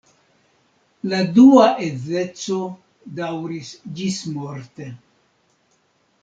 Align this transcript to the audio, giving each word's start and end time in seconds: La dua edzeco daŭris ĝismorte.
La 1.11 1.19
dua 1.35 1.67
edzeco 1.87 2.57
daŭris 3.21 3.71
ĝismorte. 4.01 4.89